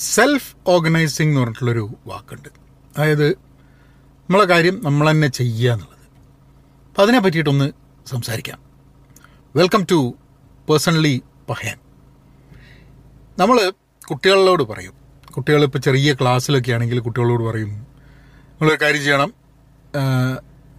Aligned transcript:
Self 0.00 0.56
organising 0.66 1.28
എന്ന് 1.28 1.40
പറഞ്ഞിട്ടുള്ളൊരു 1.40 1.94
വാക്കുണ്ട്. 2.06 2.48
അതായത് 2.96 3.28
നമ്മളെ 3.28 4.44
കാര്യം 4.44 4.80
നമ്മൾ 4.84 5.10
തന്നെ 5.10 5.28
ചെയ്യുക 5.28 5.72
എന്നുള്ളത്. 5.72 6.06
അപ്പം 6.88 7.02
അതിനെ 7.02 7.20
പറ്റിയിട്ടൊന്ന് 7.20 7.72
സംസാരിക്കാം. 8.06 8.58
വെൽക്കം 9.56 9.86
ടു 9.90 10.14
പേഴ്സണലി 10.68 11.22
പഹയൻ 11.48 11.76
നമ്മൾ 13.38 13.72
കുട്ടികളോട് 14.10 14.62
പറയും. 14.62 14.92
കുട്ടികൾ 15.30 15.62
ഇപ്പോൾ 15.62 15.78
ചെറിയ 15.78 16.14
ക്ലാസ്സിലൊക്കെ 16.14 16.72
ആണെങ്കിൽ 16.72 17.00
കുട്ടികളോട് 17.00 17.44
പറയും 17.44 17.68
നിങ്ങളൊരു 17.68 18.78
കാര്യം 18.82 19.02
ചെയ്യണം. 19.02 19.32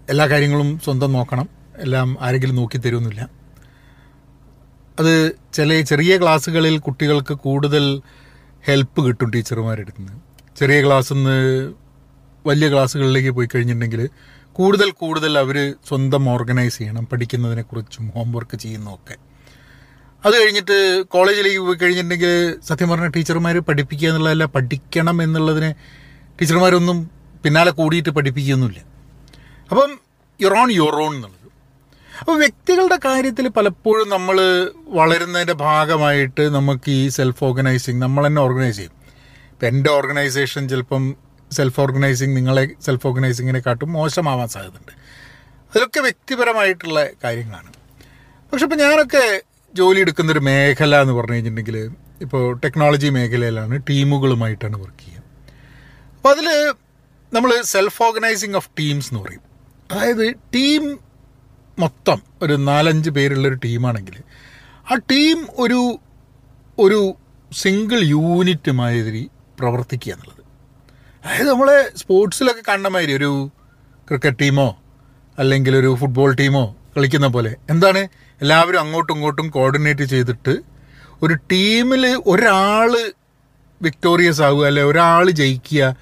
എല്ലാ 0.10 0.28
കാര്യങ്ങളും 0.28 0.80
സ്വന്തം 0.80 1.14
നോക്കണം. 1.14 1.50
എല്ലാം 1.78 2.18
ആരെങ്കിലും 2.22 2.56
നോക്കി 2.56 2.78
തരുമെന്നില്ല 2.78 3.30
അത് 5.00 5.36
ചില 5.54 5.82
ചെറിയ 5.82 6.18
ക്ലാസ്സുകളിൽ 6.18 6.80
കുട്ടികൾക്ക് 6.80 7.34
കൂടുതൽ 7.34 8.02
ഹെൽപ്പ് 8.68 9.06
കിട്ടും 9.06 9.30
ടീച്ചർമാരെടുത്ത് 9.30 10.02
നിന്ന് 10.02 10.16
ചെറിയ 10.60 10.86
ക്ലാസ്സിൽ 10.86 11.16
നിന്ന് 11.16 11.38
വലിയ 12.46 12.70
ക്ലാസ്സുകളിലേക്ക് 12.70 13.30
പോയി 13.30 13.48
കഴിഞ്ഞിട്ടുണ്ടെങ്കിൽ 13.56 14.10
കൂടുതൽ 14.54 14.92
കൂടുതൽ 14.92 15.38
അവർ 15.38 15.76
സ്വന്തം 15.88 16.30
ഓർഗനൈസ് 16.30 16.78
ചെയ്യണം 16.78 17.06
പഠിക്കുന്നതിനെക്കുറിച്ചും 17.06 18.12
ഹോംവർക്ക് 18.16 18.58
ചെയ്യുന്നതൊക്കെ 18.58 19.16
അത് 20.26 20.34
കഴിഞ്ഞിട്ട് 20.34 21.04
കോളേജിലേക്ക് 21.08 21.60
പോയി 21.60 21.76
കഴിഞ്ഞിട്ടുണ്ടെങ്കിൽ 21.76 22.60
സത്യം 22.68 22.90
പറഞ്ഞാൽ 22.90 23.10
ടീച്ചർമാർ 23.10 23.58
പഠിപ്പിക്കുക 23.60 24.08
എന്നുള്ളതല്ല 24.08 24.46
പഠിക്കണം 24.46 25.24
എന്നുള്ളതിനെ 25.24 25.76
ടീച്ചർമാരൊന്നും 26.42 27.12
പിന്നാലെ 27.44 27.72
കൂടിയിട്ട് 27.72 28.10
പഠിപ്പിക്കുകയൊന്നുമില്ല. 28.10 28.82
അപ്പം 29.72 30.00
യുറോൺ 30.40 30.72
യുറോൺ 30.72 31.16
എന്നുള്ളത്. 31.16 31.41
അപ്പോൾ 32.22 32.38
വ്യക്തികളുടെ 32.38 32.98
കാര്യത്തിൽ 33.06 33.48
പലപ്പോഴും 33.48 34.10
നമ്മൾ 34.10 34.38
വളരുന്നതിന്റെ 34.88 35.54
ഭാഗമായിട്ട് 35.54 36.42
നമുക്ക് 36.42 36.92
ഈ 36.92 37.08
സെൽഫ് 37.10 37.44
ഓർഗനൈസിങ് 37.44 38.02
നമ്മൾ 38.02 38.28
തന്നെ 38.28 38.42
ഓർഗനൈസ് 38.42 38.78
ചെയ്യും. 38.78 38.96
ഇപ്പം 39.52 39.68
എന്റെ 39.68 39.92
ഓർഗനൈസേഷൻ 39.92 40.70
ചിലപ്പം 40.70 41.16
സെൽഫ് 41.52 41.80
ഓർഗനൈസിങ് 41.82 42.36
നിങ്ങളെ 42.38 42.70
സെൽഫ് 42.86 43.08
ഓർഗനൈസിങ്ങിനെ 43.08 43.60
കാട്ടും 43.60 43.94
മോശമാവാൻ 43.94 44.48
സാധ്യതയുണ്ട്. 44.48 44.94
അതൊക്കെ 45.76 46.00
വ്യക്തിപരമായിട്ടുള്ള 46.00 47.08
കാര്യങ്ങളാണ്. 47.24 47.72
പക്ഷെ 48.52 48.66
ഇപ്പോൾ 48.66 48.76
ഞാനൊക്കെ 48.76 49.42
ജോലി 49.76 50.00
എടുക്കുന്നൊരു 50.00 50.40
മേഖല 50.40 51.02
എന്ന് 51.02 51.14
പറഞ്ഞു 51.14 51.34
കഴിഞ്ഞിട്ടുണ്ടെങ്കിൽ 51.34 51.92
ഇപ്പോൾ 52.22 52.58
ടെക്നോളജി 52.66 53.10
മേഖലയിലാണ് 53.10 53.82
ടീമുകളുമായിട്ടാണ് 53.90 54.78
വർക്ക് 54.82 55.04
ചെയ്യുക. 55.06 55.24
അപ്പോൾ 56.16 56.30
അതിൽ 56.30 56.74
നമ്മൾ 57.34 57.62
സെൽഫ് 57.62 58.04
ഓർഗനൈസിങ് 58.04 58.56
ഓഫ് 58.56 58.70
ടീംസ് 58.80 59.10
എന്ന് 59.14 59.24
പറയും. 59.24 59.44
അതായത് 59.92 60.36
ടീം 60.56 61.11
മൊത്തം 61.80 62.22
ഒരു 62.42 62.54
നാലഞ്ച് 62.54 63.10
പേരുള്ളൊരു 63.10 63.56
ടീമാണെങ്കിൽ 63.56 64.18
ആ 64.92 64.96
ടീം 65.12 65.48
ഒരു 65.58 66.00
ഒരു 66.80 67.16
സിംഗിൾ 67.54 68.00
യൂണിറ്റ് 68.04 68.72
മാതിരി 68.72 69.30
പ്രവർത്തിക്കുക 69.60 70.14
എന്നുള്ളത്. 70.14 70.44
അതായത് 71.26 71.50
നമ്മളെ 71.50 71.92
സ്പോർട്സിലൊക്കെ 71.98 72.64
കാണുന്ന 72.68 72.88
മാതിരി 72.88 73.14
ഒരു 73.14 73.52
ക്രിക്കറ്റ് 74.10 74.40
ടീമോ 74.40 74.78
അല്ലെങ്കിൽ 75.40 75.76
ഒരു 75.76 75.96
ഫുട്ബോൾ 75.96 76.34
ടീമോ 76.34 76.76
കളിക്കുന്ന 76.98 77.28
പോലെ 77.28 77.56
എന്താണ്? 77.70 78.08
എല്ലാവരും 78.42 78.80
അങ്ങോട്ടും 78.80 79.14
ഇങ്ങോട്ടും 79.14 79.50
കോർഡിനേറ്റ് 79.50 80.02
ചെയ്തിട്ട് 80.04 80.56
ഒരു 81.22 81.34
ടീമിൽ 81.34 82.06
ഒരാൾ 82.26 83.12
വിക്ടോറിയസ് 83.82 84.42
ആവുക 84.42 84.66
അല്ലെ 84.66 84.84
ഒരാൾ 84.84 85.30
ജയിക്കുക 85.30 85.98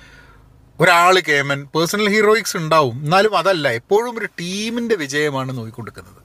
ഒരാൾ 0.80 1.20
കേമൻ 1.20 1.68
പേഴ്സണൽ 1.76 2.10
ഹീറോയിക്സ് 2.10 2.58
ഉണ്ടാവും. 2.58 2.96
എന്നാലും 3.04 3.38
അതല്ല 3.38 3.70
എപ്പോഴും 3.72 4.18
ഒരു 4.20 4.26
ടീമിന്റെ 4.26 4.96
വിജയമാണ് 4.96 5.58
നോക്കിക്കൊടുക്കുന്നത് 5.58 6.22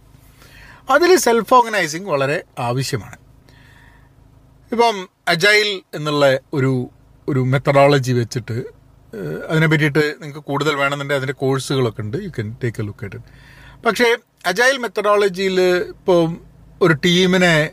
അതിൽ 0.91 1.17
സെൽഫ് 1.17 1.55
ഓർഗനൈസിങ് 1.55 2.07
വളരെ 2.07 2.43
ആവശ്യമാണ്. 2.59 3.17
ഇപ്പം 4.73 5.09
അജൈൽ 5.29 5.83
എന്നുള്ള 5.95 6.39
ഒരു 6.55 6.91
ഒരു 7.29 7.41
മെത്തഡോളജി 7.41 8.13
വെച്ചിട്ട് 8.13 8.57
അതിനെ 9.51 9.67
പറ്റിയിട്ട് 9.67 10.15
നിങ്ങൾക്ക് 10.23 10.45
കൂടുതൽ 10.47 10.75
വേണമെന്നുണ്ടെങ്കിൽ 10.75 11.23
അതിന്റെ 11.23 11.33
കോഴ്സുകളൊക്കെ 11.33 12.01
ഉണ്ട്. 12.01 12.17
You 12.17 12.29
can 12.29 12.57
take 12.65 12.83
a 12.83 12.87
look 12.87 13.05
ആയിട്ട് 13.05 13.17
പക്ഷേ 13.87 14.17
അജൈൽ 14.47 14.77
മെത്തഡോളജിയിൽ 14.79 15.61
ഇപ്പം 15.61 16.41
ഒരു 16.83 16.95
ടീമിനെ 16.95 17.71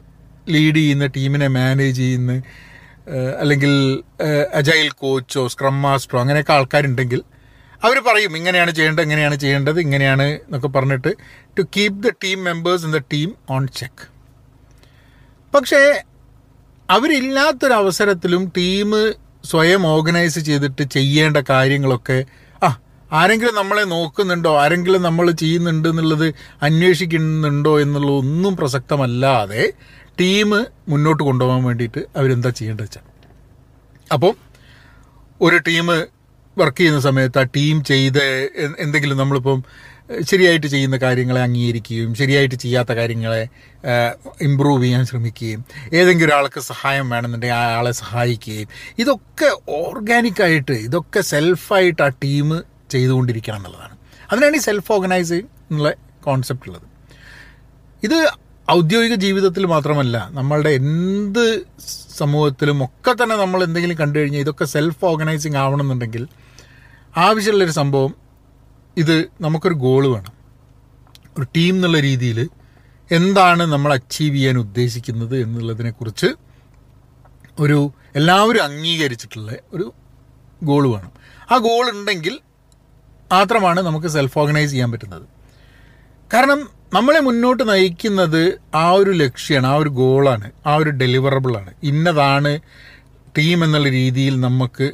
ലീഡ് 0.49 0.75
ചെയ്യുന്ന 0.75 1.05
ടീമിനെ 1.05 1.47
മാനേജ് 1.47 1.97
ചെയ്യുന്ന 1.97 2.33
അല്ലെങ്കിൽ 3.39 4.03
അജൈൽ 4.53 4.89
കോച്ചോ 4.89 5.47
സ്ക്രം 5.47 5.81
മാസ്റ്ററോ 5.81 6.19
അങ്ങനെയൊക്കെ 6.19 6.53
ആൾക്കാരുണ്ടെങ്കിൽ 6.53 7.21
അവർ 7.83 7.97
പറയും 7.99 8.37
ഇങ്ങനെയാണ് 8.37 8.71
ചെയ്യേണ്ടത് 8.71 9.03
ഇങ്ങനെയാണ് 9.03 9.35
ചെയ്യേണ്ടത് 9.35 9.79
ഇങ്ങനെയാണ് 9.79 10.23
എന്നൊക്കെ 10.23 10.67
പറഞ്ഞിട്ട് 10.67 11.11
to 11.59 11.61
keep 11.77 12.03
the 12.03 12.11
team 12.23 12.43
members 12.43 12.85
in 12.85 12.91
the 12.91 13.01
team 13.13 13.35
on 13.49 13.67
check 13.67 14.05
പക്ഷേ 15.55 15.81
അവരില്ലാത്തൊരവസരത്തിലും 16.89 18.51
ടീം 18.57 18.91
സ്വയം 19.45 19.87
ഓർഗനൈസ് 19.87 20.39
ചെയ്തിട്ട് 20.39 20.83
ചെയ്യേണ്ട 20.83 21.37
കാര്യങ്ങളൊക്കെ 21.49 22.25
ആ 22.61 22.69
ആരെങ്കിലും 23.11 23.55
നമ്മളെ 23.55 23.83
നോക്കുന്നുണ്ടോ 23.83 24.51
ആരെങ്കിലും 24.61 25.01
നമ്മൾ 25.01 25.31
ചെയ്യുന്നുണ്ട് 25.31 25.89
എന്നുള്ളത് 25.89 26.33
അന്വേഷിക്കുന്നുണ്ടോ 26.61 27.79
എന്നുള്ള 27.79 28.11
ഒന്നും 28.11 28.57
പ്രസക്തമല്ലാതെ 28.57 29.73
ടീം 30.19 30.49
മുന്നോട്ട് 30.87 31.23
കൊണ്ടുപോകാൻ 31.23 31.63
വേണ്ടിയിട്ട് 31.63 32.01
അവരെന്താ 32.15 32.49
ചെയ്യേണ്ടത് 32.49 32.85
വെച്ചാൽ 32.85 33.05
അപ്പം 34.13 34.35
ഒരു 35.41 35.57
ടീം 35.57 35.87
വർക്ക് 36.57 36.77
ചെയ്യുന്ന 36.77 36.99
സമയത്ത് 36.99 37.39
ആ 37.39 37.43
ടീം 37.43 37.83
ചെയ്ത് 37.83 38.23
എന്തെങ്കിലും 38.79 39.17
നമ്മളിപ്പം 39.17 39.63
ശരിയായിട്ട് 40.21 40.67
ചെയ്യുന്ന 40.67 40.97
കാര്യങ്ങളെ 40.97 41.41
അംഗീകരിക്കുകയും 41.41 42.15
ശരിയായിട്ട് 42.15 42.55
ചെയ്യാത്ത 42.55 42.91
കാര്യങ്ങളെ 42.91 43.49
ഇമ്പ്രൂവ് 44.41 44.83
ചെയ്യാൻ 44.83 45.05
ശ്രമിക്കുകയും 45.05 45.65
ഏതെങ്കിലും 45.93 46.27
ഒരാൾക്ക് 46.27 46.59
സഹായം 46.59 47.09
വേണമെന്നുണ്ടെങ്കിൽ 47.09 47.55
ആ 47.55 47.77
ആളെ 47.77 47.91
സഹായിക്കുകയും 47.91 48.67
ഇതൊക്കെ 48.97 49.49
ഓർഗാനിക്കായിട്ട് 49.69 50.71
ഇതൊക്കെ 50.71 51.21
സെൽഫായിട്ട് 51.21 52.01
ആ 52.01 52.07
ടീം 52.23 52.63
ചെയ്തുകൊണ്ടിരിക്കണം 52.89 53.57
എന്നുള്ളതാണ്. 53.57 53.95
അതിനാണ് 54.31 54.55
ഈ 54.55 54.59
സെൽഫ് 54.59 54.91
ഓർഗനൈസിങ് 54.91 55.47
എന്നുള്ള 55.69 55.93
കോൺസെപ്റ്റ് 56.23 56.67
ഉള്ളത്. 56.69 56.87
ഇത് 58.03 58.19
ഔദ്യോഗിക 58.71 59.15
ജീവിതത്തിൽ 59.15 59.65
മാത്രമല്ല 59.65 60.29
നമ്മളുടെ 60.31 60.69
എന്ത് 60.69 61.65
സമൂഹത്തിലും 62.17 62.83
ഒക്കെ 62.85 63.23
തന്നെ 63.23 63.35
നമ്മൾ 63.35 63.63
എന്തെങ്കിലും 63.63 63.97
കണ്ടു 63.97 64.19
കഴിഞ്ഞാൽ 64.19 64.39
ഇതൊക്കെ 64.39 64.65
സെൽഫ് 64.65 65.05
ഓർഗനൈസിങ് 65.05 65.55
ആവണമെന്നുണ്ടെങ്കിൽ 65.55 66.27
ആവശ്യമുള്ളൊരു 67.17 67.71
സംഭവം 67.71 68.15
ഇത് 68.97 69.27
നമുക്കൊരു 69.41 69.73
ഗോൾ 69.73 70.07
വേണം. 70.07 70.33
ഒരു 71.37 71.47
ടീം 71.55 71.75
എന്നുള്ള 71.75 71.99
രീതിയിൽ 71.99 72.49
എന്താണ് 73.11 73.63
നമ്മൾ 73.63 73.93
അച്ചീവ് 73.93 74.35
ചെയ്യാൻ 74.35 74.57
ഉദ്ദേശിക്കുന്നത് 74.57 75.41
എന്നുള്ളതിനെക്കുറിച്ച് 75.41 76.27
ഒരു 77.59 77.93
എല്ലാവരും 78.15 78.63
അംഗീകരിച്ചിട്ടുള്ള 78.63 79.51
ഒരു 79.73 79.93
ഗോൾ 80.63 80.87
വേണം. 80.87 81.11
ആ 81.51 81.57
ഗോൾ 81.57 81.89
ഉണ്ടെങ്കിൽ 81.89 82.39
മാത്രമാണ് 83.31 83.81
നമുക്ക് 83.81 84.07
സെൽഫ് 84.07 84.39
ഓർഗനൈസ് 84.39 84.71
ചെയ്യാൻ 84.71 84.91
പറ്റുന്നത്. 84.91 85.27
കാരണം 86.33 86.80
നമ്മളെ 86.93 87.19
മുന്നോട്ട് 87.19 87.69
നയിക്കുന്നത് 87.69 88.59
ആ 88.75 88.91
ഒരു 88.91 89.11
ലക്ഷ്യമാണ് 89.11 89.67
ആ 89.67 89.75
ഒരു 89.75 89.89
ഗോളാണ് 89.89 90.51
ആ 90.65 90.75
ഒരു 90.75 90.89
ഡെലിവറബിളാണ്. 90.89 91.71
ഇന്നതാണ് 91.83 92.59
ടീം 93.37 93.63
എന്നുള്ള 93.63 93.89
രീതിയിൽ 93.89 94.39
നമുക്ക് 94.39 94.87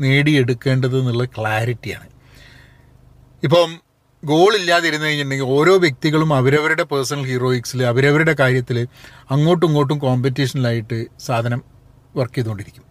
നേടിയെടുക്കേണ്ടത് 0.00 0.98
എന്നുള്ള 0.98 1.24
ക്ലാരിറ്റിയാണ്. 1.24 2.06
ഇപ്പം 3.42 3.70
ഗോൾ 4.24 4.52
ഇല്ലാതിരുന്നു 4.56 5.06
കഴിഞ്ഞിട്ടുണ്ടെങ്കിൽ 5.06 5.48
ഓരോ 5.56 5.78
വ്യക്തികളും 5.78 6.34
അവരവരുടെ 6.34 6.82
പേഴ്സണൽ 6.82 7.24
ഹീറോയിക്സിൽ 7.24 7.82
അവരവരുടെ 7.84 8.36
കാര്യത്തിൽ 8.40 8.88
അങ്ങോട്ടും 9.30 9.66
ഇങ്ങോട്ടും 9.68 9.98
കോമ്പറ്റീഷനിലായിട്ട് 9.98 11.06
സാധനം 11.26 11.62
വർക്ക് 12.16 12.34
ചെയ്തുകൊണ്ടിരിക്കും. 12.34 12.84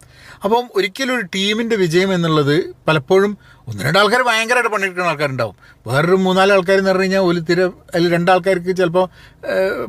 അപ്പം 0.44 0.70
ഒരിക്കലും 0.74 1.14
ഒരു 1.14 1.24
ടീമിന്റെ 1.34 1.76
വിജയം 1.76 2.14
എന്നുള്ളത് 2.14 2.74
പലപ്പോഴും 2.88 3.38
ഒന്ന് 3.68 3.84
രണ്ട് 3.84 3.98
ആൾക്കാർ 3.98 4.22
ഭയങ്കരമായിട്ട് 4.22 4.72
പണിയെടുക്കുന്ന 4.74 5.08
ആൾക്കാരുണ്ടാവും. 5.08 5.56
വേറൊരു 5.86 6.14
മൂന്നാൽ 6.14 6.52
ആൾക്കാർ 6.52 6.78
എന്ന് 6.78 6.90
പറഞ്ഞു 6.90 7.02
കഴിഞ്ഞാൽ 7.02 7.20
ഒരു 7.20 7.40
തിര 7.40 7.60
അതിൽ 7.94 8.12
രണ്ടാൾക്കാർക്ക് 8.12 8.76
ചിലപ്പോൾ 8.76 9.08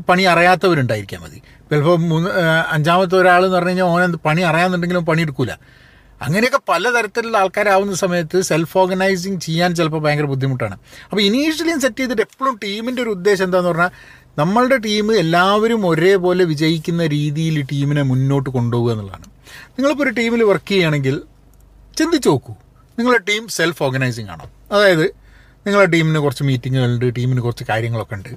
പണി 0.09 0.23
അറിയാത്തവരുണ്ടായിരിക്കാം 0.23 1.21
മതി. 1.21 1.41
ചിലപ്പോൾ 1.69 1.97
മൂന്ന് 1.97 2.29
അഞ്ചാമത്തെ 2.71 3.15
ഒരാൾ 3.15 3.45
എന്ന് 3.45 3.57
പറഞ്ഞു 3.57 3.69
കഴിഞ്ഞാൽ 3.69 3.85
ഓനെ 3.85 4.17
പണി 4.17 4.41
അറിയാമെന്നുണ്ടെങ്കിലും 4.41 5.05
പണിയെടുക്കില്ല 5.05 5.81
അങ്ങനെയൊക്കെ 6.21 6.59
പലതരത്തിലുള്ള 6.69 7.37
ആൾക്കാരാവുന്ന 7.37 7.93
സമയത്ത് 7.93 8.41
സെൽഫ് 8.41 8.77
ഓർഗനൈസിങ് 8.77 9.39
ചെയ്യാൻ 9.39 9.75
ചിലപ്പോൾ 9.75 10.01
ഭയങ്കര 10.01 10.25
ബുദ്ധിമുട്ടാണ്. 10.25 10.75
അപ്പോൾ 11.09 11.21
ഇനീഷ്യലിയും 11.21 11.79
സെറ്റ് 11.81 11.97
ചെയ്തിട്ട് 11.97 12.21
എപ്പോഴും 12.21 12.59
ടീമിന്റെ 12.63 13.01
ഒരു 13.01 13.09
ഉദ്ദേശം 13.09 13.43
എന്താന്ന് 13.43 13.69
പറഞ്ഞാൽ 13.69 13.91
നമ്മളുടെ 14.37 14.77
ടീം 14.77 15.17
എല്ലാവരും 15.17 15.87
ഒരേപോലെ 15.87 16.43
വിജയിക്കുന്ന 16.43 17.07
രീതിയിൽ 17.07 17.65
ടീമിനെ 17.71 18.01
മുന്നോട്ട് 18.01 18.49
കൊണ്ടുപോകുക 18.49 18.91
എന്നുള്ളതാണ്. 18.91 19.30
നിങ്ങളിപ്പോൾ 19.69 20.03
ഒരു 20.03 20.09
ടീമിൽ 20.09 20.43
വർക്ക് 20.43 20.69
ചെയ്യുകയാണെങ്കിൽ 20.69 21.21
ചിന്തിച്ച് 21.97 22.29
നോക്കൂ. 22.29 22.53
നിങ്ങളുടെ 22.99 23.23
ടീം 23.23 23.47
സെൽഫ് 23.47 23.83
ഓർഗനൈസിങ് 23.83 24.29
ആണ്? 24.29 24.49
അതായത് 24.71 25.05
നിങ്ങളുടെ 25.67 25.91
ടീമിന് 25.91 26.19
കുറച്ച് 26.19 26.43
മീറ്റിങ്ങുകളുണ്ട് 26.43 27.15
ടീമിന് 27.17 27.41
കുറച്ച് 27.41 27.63
കാര്യങ്ങളൊക്കെ 27.69 28.15
ഉണ്ട്. 28.15 28.29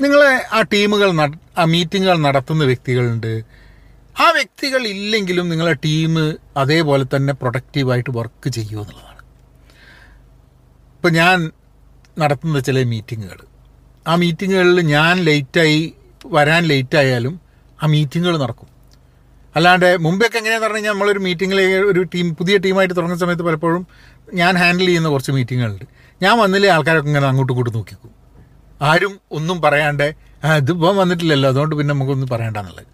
നിങ്ങളെ 0.00 0.46
ആ 0.52 0.62
ടീമുകൾ 0.62 1.38
ആ 1.58 1.64
മീറ്റിങ്ങുകൾ 1.64 2.18
നടത്തുന്ന 2.18 2.64
വ്യക്തികളുണ്ട് 2.64 3.44
ആ 4.20 4.30
വ്യക്തികൾ 4.30 4.86
ഇല്ലെങ്കിലും 4.86 5.48
നിങ്ങളുടെ 5.48 5.78
ടീം 5.84 6.38
അതേപോലെ 6.56 7.04
തന്നെ 7.16 7.32
പ്രൊഡക്റ്റീവായിട്ട് 7.32 8.10
വർക്ക് 8.10 8.48
ചെയ്യുമോ 8.48 8.82
എന്നുള്ളതാണ്. 8.82 9.18
ഇപ്പം 10.96 11.12
ഞാൻ 11.12 11.50
നടത്തുന്ന 12.18 12.60
ചില 12.60 12.82
മീറ്റിങ്ങുകൾ 12.82 13.40
ആ 14.08 14.14
മീറ്റിങ്ങുകളിൽ 14.14 14.80
ഞാൻ 14.80 15.16
ലേറ്റായി 15.16 15.94
വരാൻ 16.26 16.62
ലേറ്റായാലും 16.62 17.40
ആ 17.82 17.86
മീറ്റിങ്ങുകൾ 17.86 18.38
നടക്കും. 18.38 18.75
അല്ലാണ്ട് 19.56 19.88
മുമ്പൊക്കെ 20.04 20.36
എങ്ങനെയാണെന്ന് 20.40 20.66
പറഞ്ഞു 20.66 20.78
കഴിഞ്ഞാൽ 20.78 20.94
നമ്മളൊരു 20.94 21.20
മീറ്റിങ്ങിൽ 21.26 21.58
ഒരു 21.92 22.00
ടീം 22.14 22.26
പുതിയ 22.38 22.56
ടീമായിട്ട് 22.64 22.94
തുടങ്ങുന്ന 22.96 23.20
സമയത്ത് 23.24 23.44
പലപ്പോഴും 23.48 23.82
ഞാൻ 24.40 24.52
ഹാൻഡിൽ 24.62 24.88
ചെയ്യുന്ന 24.90 25.08
കുറച്ച് 25.14 25.32
മീറ്റിങ്ങുകളുണ്ട് 25.36 25.86
ഞാൻ 26.20 26.34
വന്നില്ലേ 26.42 26.68
ആൾക്കാരൊക്കെ 26.74 27.08
ഇങ്ങനെ 27.12 27.26
അങ്ങോട്ടും 27.30 27.52
ഇങ്ങോട്ടും 27.54 27.76
നോക്കിക്കും. 27.78 28.12
ആരും 28.90 29.12
ഒന്നും 29.38 29.58
പറയാണ്ട് 29.64 30.06
ഇതിപ്പോൾ 30.62 30.92
വന്നിട്ടില്ലല്ലോ 31.02 31.48
അതുകൊണ്ട് 31.52 31.74
പിന്നെ 31.78 31.90
നമുക്കൊന്നും 31.94 32.28
പറയണ്ടെന്നുള്ളത്. 32.32 32.88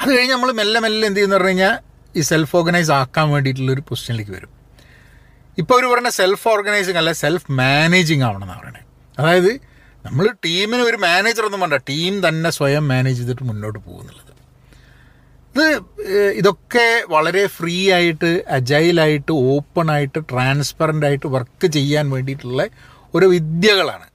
അത് 0.00 0.10
കഴിഞ്ഞ് 0.14 0.32
നമ്മൾ 0.36 0.50
മെല്ലെ 0.60 0.78
മെല്ലെ 0.84 1.04
എന്ത് 1.08 1.18
ചെയ്യുന്ന 1.18 1.36
പറഞ്ഞു 1.38 1.52
കഴിഞ്ഞാൽ 1.52 1.74
ഈ 2.18 2.22
സെൽഫ് 2.30 2.54
ഓർഗനൈസ് 2.58 2.92
ആക്കാൻ 3.00 3.26
വേണ്ടിയിട്ടുള്ളൊരു 3.34 3.82
പൊസിഷനിലേക്ക് 3.88 4.32
വരും. 4.36 4.52
ഇപ്പോൾ 5.62 5.74
അവർ 5.78 5.86
പറയുന്ന 5.92 6.12
സെൽഫ് 6.20 6.46
ഓർഗനൈസിങ് 6.54 7.00
അല്ല 7.02 7.12
സെൽഫ് 7.22 7.48
മാനേജിങ് 7.60 8.24
ആവണം 8.28 8.44
എന്നാണ് 8.46 8.60
പറയുന്നത് 8.62 8.86
അതായത് 9.18 9.52
നമ്മൾ 10.06 10.24
ടീമിന് 10.46 10.82
ഒരു 10.90 10.98
മാനേജർ 11.06 11.44
ഒന്നും 11.48 11.62
വേണ്ട 11.64 11.78
ടീം 11.90 12.14
തന്നെ 12.26 12.50
സ്വയം 12.58 12.84
മാനേജ് 12.92 13.20
ചെയ്തിട്ട് 13.20 13.44
മുന്നോട്ട് 13.50 13.78
പോകുന്നുള്ളത്. 13.86 14.32
ഇത് 15.58 15.68
ഇതൊക്കെ 16.40 16.88
വളരെ 17.12 17.46
ഫ്രീ 17.46 17.76
ആയിട്ട് 17.92 18.30
അജൈലായിട്ട് 18.56 19.32
ഓപ്പൺ 19.52 19.86
ആയിട്ട് 19.94 20.18
ട്രാൻസ്പെറന്റ് 20.30 21.06
ആയിട്ട് 21.06 21.28
വർക്ക് 21.34 21.66
ചെയ്യാൻ 21.66 22.10
വേണ്ടിയിട്ടുള്ള 22.10 22.62
ഒരു 23.14 23.26
വിദ്യകളാണ്. 23.26 24.06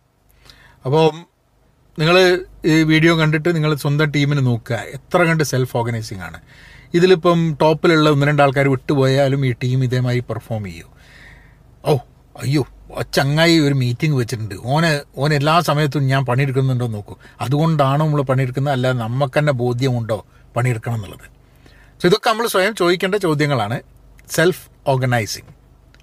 അപ്പോൾ 0.85 1.05
നിങ്ങൾ 1.99 2.15
ഈ 2.65 2.75
വീഡിയോ 2.91 3.13
കണ്ടിട്ട് 3.21 3.49
നിങ്ങൾ 3.55 3.71
സ്വന്തം 3.83 4.11
ടീമിന് 4.11 4.41
നോക്കുക. 4.45 4.77
എത്ര 4.97 5.19
കണ്ട് 5.29 5.43
സെൽഫ് 5.43 5.75
ഓർഗനൈസിങ് 5.77 6.23
ആണ്. 6.27 6.39
ഇതിലിപ്പം 6.93 7.57
ടോപ്പിലുള്ള 7.61 8.09
ഒന്ന് 8.15 8.25
രണ്ട് 8.29 8.41
ആൾക്കാർ 8.45 8.67
വിട്ടുപോയാലും 8.75 9.45
ഈ 9.49 9.51
ടീം 9.63 9.83
ഇതേമാതിരി 9.83 10.23
പെർഫോം 10.31 10.63
ചെയ്യൂ. 10.69 10.87
ഓ 11.89 11.93
അയ്യോ 12.43 12.63
ഒച്ചങ്ങായി 13.01 13.11
ചങ്ങായി 13.17 13.57
ഒരു 13.67 13.75
മീറ്റിംഗ് 13.83 14.17
വെച്ചിട്ടുണ്ട്. 14.21 14.55
ഓനെ 14.63 14.91
ഓൻ 15.17 15.33
എല്ലാ 15.39 15.57
സമയത്തും 15.69 16.07
ഞാൻ 16.13 16.25
പണിയെടുക്കുന്നുണ്ടോ 16.25 16.87
നോക്കൂ. 16.87 17.15
അതുകൊണ്ടാണോ 17.41 18.01
നമ്മൾ 18.05 18.21
പണിയെടുക്കുന്നത്? 18.31 18.73
അല്ലാതെ 18.77 18.97
നമുക്ക് 19.05 19.39
തന്നെ 19.39 19.53
ബോധ്യമുണ്ടോ 19.63 20.19
പണിയെടുക്കണം 20.57 20.95
എന്നുള്ളത്? 20.95 21.27
സോ 22.03 22.07
ഇതൊക്കെ 22.07 22.29
നമ്മൾ 22.29 22.47
സ്വയം 22.47 22.75
ചോദിക്കേണ്ട 22.75 23.15
ചോദ്യങ്ങളാണ്. 23.15 23.81
സെൽഫ് 24.29 24.63
ഓർഗനൈസിങ് 24.87 25.47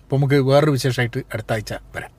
അപ്പോൾ 0.03 0.17
നമുക്ക് 0.17 0.35
വേറൊരു 0.35 0.71
വിശേഷമായിട്ട് 0.71 1.21
അടുത്ത 1.33 1.53
ആഴ്ച 1.53 1.73
വരാം. 1.95 2.13